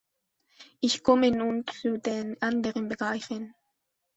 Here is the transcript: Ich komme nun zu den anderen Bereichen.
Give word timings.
Ich 0.79 1.03
komme 1.03 1.29
nun 1.29 1.63
zu 1.67 1.99
den 1.99 2.41
anderen 2.41 2.87
Bereichen. 2.89 3.53